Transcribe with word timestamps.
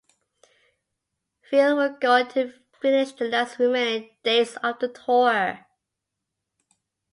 Phil 1.43 1.75
would 1.77 2.01
go 2.01 2.13
on 2.13 2.27
to 2.29 2.53
finish 2.81 3.11
the 3.11 3.25
last 3.25 3.59
remaining 3.59 4.09
dates 4.23 4.57
of 4.63 4.79
the 4.79 4.87
tour. 4.87 5.67